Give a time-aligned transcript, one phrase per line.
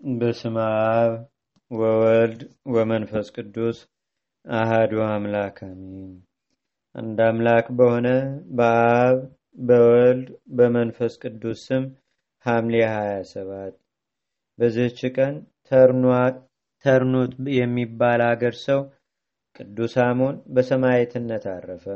[0.00, 0.56] በስመ
[0.90, 1.12] አብ
[1.70, 2.40] ወወልድ
[2.72, 3.78] ወመንፈስ ቅዱስ
[4.44, 6.12] አህዱ አምላክ አሜን።
[6.94, 8.08] አንድ አምላክ በሆነ
[8.58, 9.18] በአብ
[9.60, 11.84] በወልድ በመንፈስ ቅዱስ ስም
[12.46, 13.76] ሐምሌ 27
[14.58, 15.34] በዚህች ቀን
[16.84, 18.80] ተርኑት የሚባል አገር ሰው
[19.56, 21.86] ቅዱስ አሞን በሰማዕትነት አረፈ።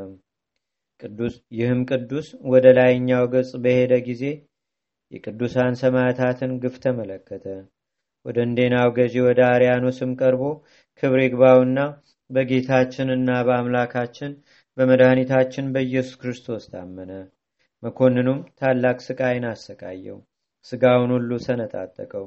[0.99, 4.23] ቅዱስ ይህም ቅዱስ ወደ ላይኛው ገጽ በሄደ ጊዜ
[5.11, 7.45] የቅዱሳን ሰማዕታትን ግፍ ተመለከተ።
[8.25, 10.43] ወደ እንዴናው ገዢ ወደ አርያኖስም ቀርቦ
[11.03, 11.79] ክብር ይግባውና
[12.29, 14.31] በጌታችንና በአምላካችን
[14.77, 17.11] በመድኃኒታችን በኢየሱስ ክርስቶስ ታመነ።
[17.83, 20.19] መኮንኑም ታላቅ ስቃይን አሰቃየው።
[20.65, 22.25] ስጋውን ሁሉ ሰነጣጠቀው።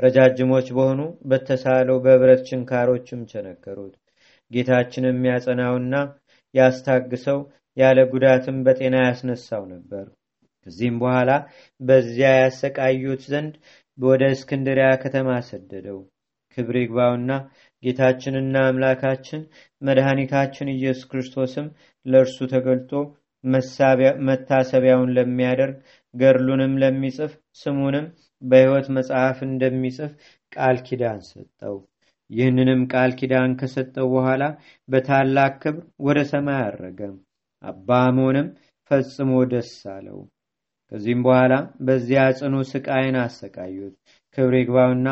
[0.00, 1.00] ረጃጅሞች በሆኑ
[1.30, 3.94] በተሳለው በብረት ችንካሮችም ቸነከሩት።
[4.50, 5.94] ጌታችን የሚያጸናውና
[6.54, 7.40] ያስታግሰው
[7.76, 10.04] ያለ ጉዳትም በጤና ያስነሳው ነበር።
[10.66, 11.30] ከዚህም በኋላ
[11.80, 13.54] በዚያ ያሰቃዩት ዘንድ
[13.98, 15.98] ወደ እስክንድሪያ ከተማ ሰደደው።
[16.56, 17.30] ክብር ይግባውና
[17.82, 19.42] ጌታችንና አምላካችን
[19.82, 21.66] መድኃኒታችን ኢየሱስ ክርስቶስም
[22.06, 22.92] ለእርሱ ተገልጦ
[24.28, 25.76] መታሰቢያውን ለሚያደርግ
[26.14, 28.06] ገድሉንም ለሚጽፍ ስሙንም
[28.42, 30.12] በሕይወት መጽሐፍ እንደሚጽፍ
[30.52, 31.76] ቃል ኪዳን ሰጠው።
[32.30, 34.42] ይህንንም ቃል ኪዳን ከሰጠው በኋላ
[34.88, 37.00] በታላቅ ክብር ወደ ሰማይ አረገ።
[37.62, 37.88] አባ
[38.90, 40.18] ፈጽሞ ደስ አለው።
[40.92, 41.54] ከዚህም በኋላ
[41.86, 43.94] በዚያ ጽኑ ስቃይን አሰቃዩት።
[44.36, 45.08] ክብር ይግባውና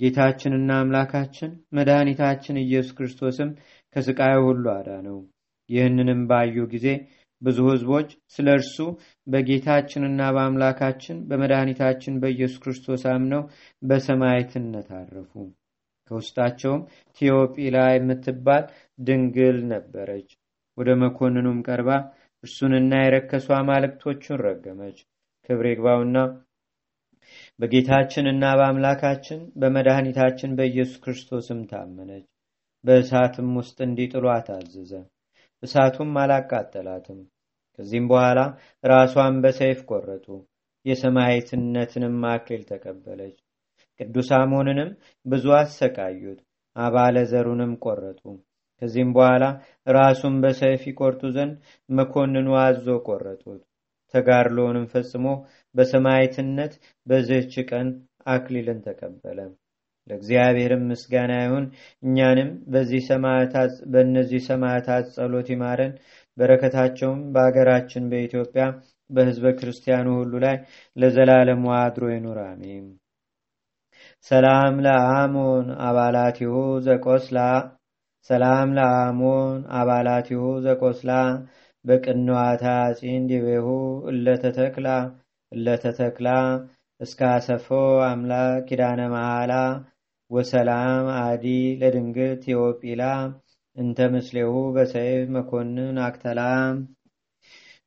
[0.00, 3.50] ጌታችንና አምላካችን መድኃኒታችን ኢየሱስ ክርስቶስም
[3.96, 5.18] ከስቃዩ ሁሉ አዳነው።
[5.70, 6.86] ይህንንም ባዩ ጊዜ
[7.42, 8.76] ብዙ ሕዝቦች ስለ እርሱ
[9.26, 13.42] በጌታችንና በአምላካችን በመድኃኒታችን በኢየሱስ ክርስቶስ አምነው
[13.82, 15.32] በሰማዕትነት አረፉ።
[16.10, 16.82] ከውስጣቸውም
[17.20, 18.64] ቴዎጲላ የምትባል
[18.98, 20.28] ድንግል ነበረች።
[20.78, 21.90] ወደ መኮንኑም ቀርባ
[22.44, 24.98] እርሱንና የረከሱ አማልክቶቹን ረገመች።
[25.50, 26.18] ክብር ይግባውና
[27.60, 32.26] በጌታችንና በአምላካችን በመድኃኒታችን በኢየሱስ ክርስቶስም ታመነች።
[32.84, 34.92] በእሳትም ውስጥ እንዲጥሏት አዘዘ።
[35.62, 37.18] እሳቱም አላቃጠላትም።
[37.78, 38.38] ከዚህም በኋላ
[38.84, 40.26] ራሷን በሰይፍ ቆረጡ።
[40.84, 43.36] የሰማዕትነትንም አክሊል ተቀበለች።
[44.00, 44.92] ቅዱስ አሞንንም
[45.26, 46.40] ብዙ አሰቃዩት።
[46.76, 48.22] አባለ ዘሩንም ቆረጡ።
[48.82, 49.44] ከዚህም በኋላ
[49.92, 51.56] ራሱን በሰይፍ ይቆርጡ ዘንድ
[51.88, 53.60] መኮንኑ አዞ ቆረጡት።
[54.14, 55.26] ተጋድሎውንም ፈጽሞ
[55.74, 56.72] በሰማዕትነት
[57.06, 57.88] በዚህች ቀን
[58.26, 59.38] አክሊልን ተቀበለ።
[60.10, 61.66] ለእግዚአብሔርም ምስጋና ይሁን።
[62.02, 62.48] እኛንም
[63.92, 65.92] በእነዚህ ሰማዕታት ጸሎት ይማረን።
[66.38, 68.64] በረከታቸውም በአገራችን በኢትዮጵያ
[69.10, 70.56] በሕዝበ ክርስቲያኑ ሁሉ ላይ
[70.96, 72.84] ለዘላለሙ አድሮ ይኑር፣ አሜን።
[74.26, 76.52] ሰላም ለአሞን አባላቲሁ
[76.86, 77.38] ዘቆስላ
[78.30, 81.10] ሰላም ለአሞን አባላቲሁ ዘቆስላ
[81.84, 82.64] በቅንዋታ
[82.98, 83.66] ጺን ዲቤሁ
[84.10, 84.88] እለተተክላ
[85.52, 86.28] እለተተክላ
[87.00, 87.20] እስከ
[88.06, 89.52] አምላክ ኪዳነ መሃላ
[90.30, 91.44] ወሰላም አዲ
[91.80, 93.02] ለድንግል ቴዎጲላ
[93.76, 96.40] እንተ ምስሌሁ በሰይፍ መኮንን አክተላ።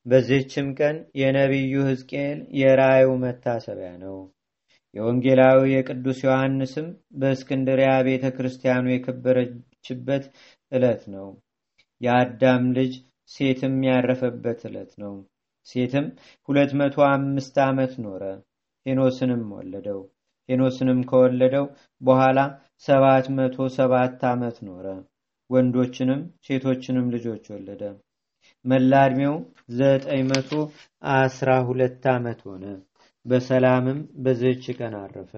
[0.06, 4.18] በዚህችም ቀን የነቢዩ ሕዝቅኤል የራእዩ መታሰቢያ ነው።
[4.94, 6.88] የወንጌላዊ የቅዱስ ዮሐንስም
[7.20, 10.26] በእስክንድሪያ ቤተ ክርስቲያኑ የከበረችበት
[10.72, 11.28] ዕለት ነው።
[12.02, 12.94] የአዳም ልጅ
[13.30, 15.14] ሴትም ያረፈበት ዕለት ነው።
[15.68, 16.06] ሴትም
[16.50, 18.24] ሁለት መቶ አምስት ዓመት ኖረ።
[18.86, 20.00] ሄኖስንም ወለደው።
[20.50, 21.66] ሄኖስንም ከወለደው
[22.02, 22.40] በኋላ
[22.88, 24.88] ሰባት መቶ ሰባት ዓመት ኖረ።
[25.50, 27.82] ወንዶችንም ሴቶችንም ልጆች ወለደ።
[28.66, 29.36] መላ ዕድሜው
[29.78, 30.52] ዘጠኝ መቶ
[31.14, 32.66] አስራ ሁለት ዓመት ሆነ።
[33.26, 35.34] በሰላምም በዚህች ቀን አረፈ።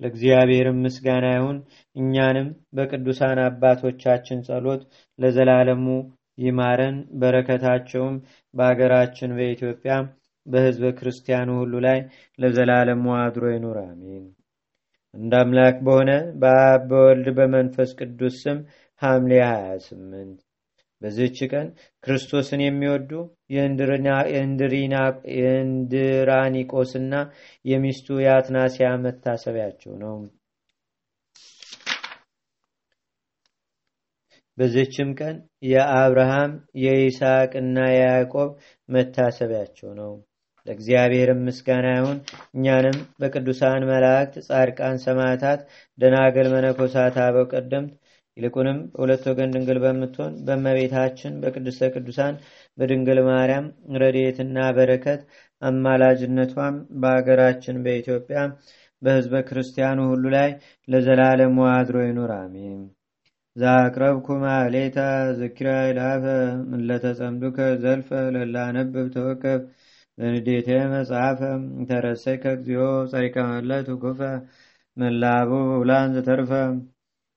[0.00, 1.58] ለእግዚአብሔርም ምስጋና ይሁን።
[1.96, 4.82] እኛንም በቅዱሳን አባቶቻችን ጸሎት
[5.18, 5.86] ለዘላለሙ
[6.38, 8.16] ይማረን። በረከታቸውም
[8.54, 9.94] በአገራችን በኢትዮጵያ
[10.46, 11.98] በሕዝበ ክርስቲያኑ ሁሉ ላይ
[12.38, 14.24] ለዘላለሙ አድሮ ይኑር፣ አሜን።
[15.14, 18.58] እንደ አምላክ በሆነ በአብ በወልድ በመንፈስ ቅዱስ ስም
[19.02, 20.34] ሐምሌ 28
[21.02, 21.66] በዚህች ቀን
[22.04, 23.10] ክርስቶስን የሚወዱ
[25.36, 27.14] የእንድራኒቆስና
[27.64, 30.14] የሚስቱ የአትናሲያ መታሰቢያቸው ነው።
[34.58, 35.36] በዚህችም ቀን
[35.68, 36.52] የአብርሃም
[36.82, 38.50] የይስሐቅና የያዕቆብ
[38.88, 40.12] መታሰቢያቸው ነው።
[40.66, 42.18] ለእግዚአብሔርም ምስጋና ይሁን።
[42.54, 45.60] እኛንም በቅዱሳን መላእክት፣ ጻድቃን፣ ሰማዕታት፣
[45.98, 47.92] ደናገል፣ መነኮሳት፣ አበው ቀደምት
[48.36, 52.34] ይልቁንም በሁለት ወገን ድንግል በምትሆን በእመቤታችን በቅድስተ ቅዱሳን
[52.78, 53.66] በድንግል ማርያም
[54.02, 55.20] ረድኤትና በረከት
[55.62, 58.38] አማላጅነቷም በአገራችን በኢትዮጵያ
[59.02, 60.50] በሕዝበ ክርስቲያኑ ሁሉ ላይ
[60.88, 62.82] ለዘላለሙ አድሮ ይኑር፣ አሜን።
[63.56, 64.98] ዛቅረብኩ ማሌታ
[65.38, 66.24] ዝኪራ ይላፈ
[66.70, 69.60] ምለተጸምዱከ ዘልፈ ለላነብብ ተወከብ
[70.18, 71.40] በንዴቴ መጽሐፈ
[71.90, 74.20] ተረሰይከ እግዚኦ ጸሪቀ መለት ኩፈ
[74.96, 76.50] መላቡ ውላን ዘተርፈ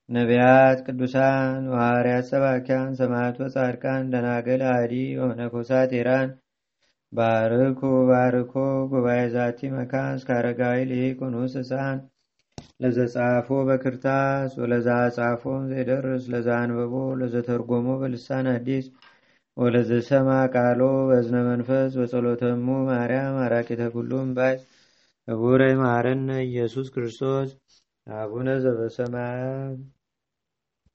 [0.08, 6.30] ነቢያት፣ ቅዱሳን፣ ሐዋርያት፣ ሰባኪያን፣ ሰማዕት፣ ወጻድቃን፣ ደናገል፣ አዲ ወመነኮሳት ኢራን
[7.12, 7.80] ባርኩ
[8.10, 8.54] ባርኮ
[8.92, 10.78] ጉባኤ ዛቲ መካን እስከ አረጋዊ
[11.54, 11.98] ህፃን
[12.80, 18.86] ለዘጻፎ በክርታስ ወለዛ ጻፎም ዘይደርስ ለዛ አንበቦ ለዘተርጎሞ በልሳን አዲስ
[19.56, 24.56] ወለዘሰማ ቃሎ በዝነ መንፈስ በጸሎተሙ ማርያም አራቂተ ኩሉም ባይ
[25.28, 27.48] ህቡረ ማረነ ኢየሱስ ክርስቶስ
[28.06, 29.78] አቡነ ዘበሰማያት